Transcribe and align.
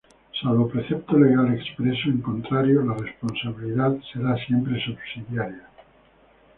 Salvo 0.41 0.67
precepto 0.67 1.15
legal 1.15 1.53
expreso 1.53 2.09
en 2.09 2.21
contrario, 2.21 2.81
la 2.83 2.95
responsabilidad 2.97 3.95
será 4.11 4.35
siempre 4.47 4.83
subsidiaria. 4.83 5.69